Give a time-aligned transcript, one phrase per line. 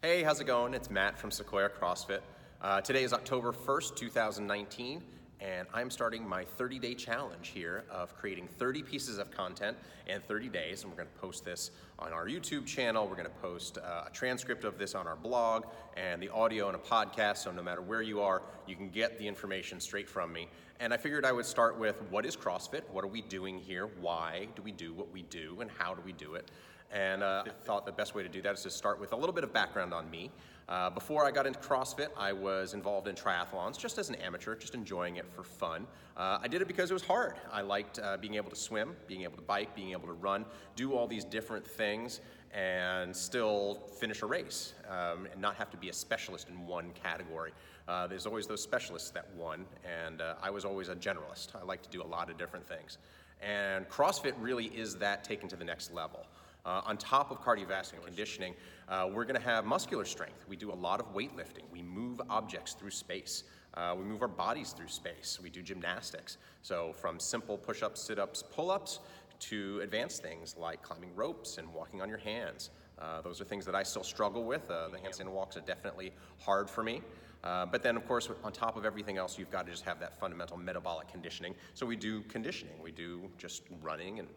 [0.00, 0.74] Hey, how's it going?
[0.74, 2.20] It's Matt from Sequoia CrossFit.
[2.62, 5.02] Uh, today is October 1st, 2019,
[5.40, 9.76] and I'm starting my 30 day challenge here of creating 30 pieces of content
[10.06, 10.82] in 30 days.
[10.82, 13.08] And we're going to post this on our YouTube channel.
[13.08, 15.64] We're going to post uh, a transcript of this on our blog
[15.96, 17.38] and the audio and a podcast.
[17.38, 20.46] So no matter where you are, you can get the information straight from me.
[20.78, 22.82] And I figured I would start with what is CrossFit?
[22.92, 23.88] What are we doing here?
[24.00, 25.60] Why do we do what we do?
[25.60, 26.52] And how do we do it?
[26.90, 29.16] And uh, I thought the best way to do that is to start with a
[29.16, 30.30] little bit of background on me.
[30.68, 34.54] Uh, before I got into CrossFit, I was involved in triathlons just as an amateur,
[34.54, 35.86] just enjoying it for fun.
[36.16, 37.36] Uh, I did it because it was hard.
[37.50, 40.44] I liked uh, being able to swim, being able to bike, being able to run,
[40.76, 42.20] do all these different things,
[42.52, 46.90] and still finish a race um, and not have to be a specialist in one
[46.92, 47.52] category.
[47.86, 51.54] Uh, there's always those specialists that won, and uh, I was always a generalist.
[51.58, 52.98] I like to do a lot of different things.
[53.40, 56.26] And CrossFit really is that taken to the next level.
[56.64, 58.54] Uh, on top of cardiovascular conditioning,
[58.88, 60.44] uh, we're going to have muscular strength.
[60.48, 61.64] We do a lot of weightlifting.
[61.72, 63.44] We move objects through space.
[63.74, 65.38] Uh, we move our bodies through space.
[65.42, 66.38] We do gymnastics.
[66.62, 69.00] So, from simple push ups, sit ups, pull ups
[69.40, 72.70] to advanced things like climbing ropes and walking on your hands.
[72.98, 74.68] Uh, those are things that I still struggle with.
[74.70, 77.02] Uh, the handstand walks are definitely hard for me.
[77.44, 80.00] Uh, but then, of course, on top of everything else, you've got to just have
[80.00, 81.54] that fundamental metabolic conditioning.
[81.74, 82.74] So we do conditioning.
[82.82, 84.28] We do just running and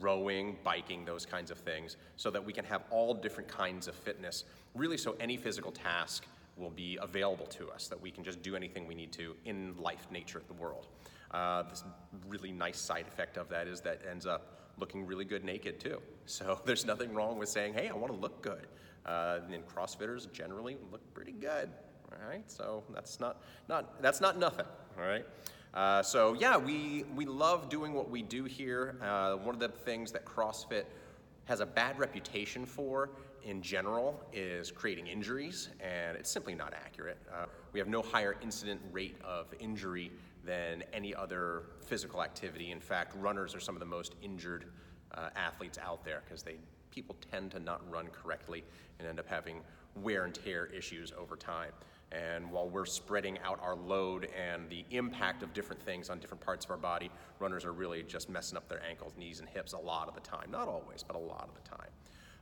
[0.00, 3.94] rowing, biking, those kinds of things, so that we can have all different kinds of
[3.94, 4.44] fitness,
[4.74, 8.56] really, so any physical task will be available to us, that we can just do
[8.56, 10.88] anything we need to in life, nature, the world.
[11.30, 11.84] Uh, this
[12.26, 16.00] really nice side effect of that is that ends up looking really good naked too.
[16.26, 18.66] So there's nothing wrong with saying, hey, I want to look good.
[19.06, 21.70] Uh, and CrossFitters generally look pretty good,
[22.12, 22.50] all right?
[22.50, 24.66] So that's not, not, that's not nothing,
[24.98, 25.24] all right?
[25.74, 28.96] Uh, so yeah, we, we love doing what we do here.
[29.02, 30.84] Uh, one of the things that CrossFit
[31.44, 33.10] has a bad reputation for
[33.44, 37.18] in general is creating injuries, and it's simply not accurate.
[37.32, 40.10] Uh, we have no higher incident rate of injury
[40.44, 42.70] than any other physical activity.
[42.70, 44.66] In fact, runners are some of the most injured
[45.14, 46.56] uh, athletes out there because they
[46.90, 48.64] people tend to not run correctly
[48.98, 49.60] and end up having
[49.96, 51.70] wear and tear issues over time.
[52.10, 56.42] And while we're spreading out our load and the impact of different things on different
[56.42, 59.74] parts of our body, runners are really just messing up their ankles, knees, and hips
[59.74, 60.50] a lot of the time.
[60.50, 61.90] Not always, but a lot of the time.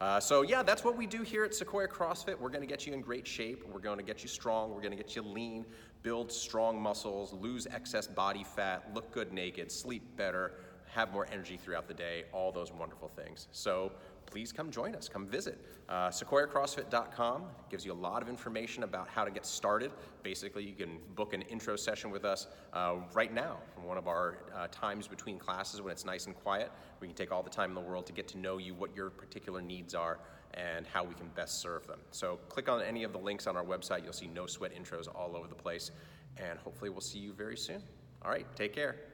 [0.00, 2.36] Uh, so, yeah, that's what we do here at Sequoia CrossFit.
[2.36, 3.62] We're going to get you in great shape.
[3.72, 4.74] We're going to get you strong.
[4.74, 5.64] We're going to get you lean,
[6.02, 10.54] build strong muscles, lose excess body fat, look good naked, sleep better,
[10.94, 13.48] have more energy throughout the day, all those wonderful things.
[13.50, 13.92] So,
[14.26, 15.08] please come join us.
[15.08, 15.58] Come visit.
[15.88, 19.90] Uh, SequoiaCrossFit.com gives you a lot of information about how to get started.
[20.22, 24.06] Basically, you can book an intro session with us uh, right now from one of
[24.06, 26.70] our uh, times between classes when it's nice and quiet.
[27.00, 28.94] We can take all the time in the world to get to know you, what
[28.94, 30.18] your particular needs are,
[30.54, 32.00] and how we can best serve them.
[32.10, 34.04] So, click on any of the links on our website.
[34.04, 35.90] You'll see no sweat intros all over the place,
[36.36, 37.82] and hopefully, we'll see you very soon.
[38.22, 39.11] All right, take care.